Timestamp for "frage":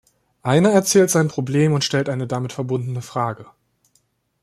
3.03-3.45